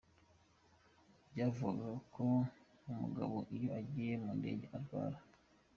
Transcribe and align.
Byavugwaga 1.31 1.89
ko 2.13 2.25
Mugabo 3.01 3.35
iyo 3.55 3.69
agiye 3.79 4.13
mu 4.23 4.31
ndege 4.39 4.65
arwara. 4.77 5.17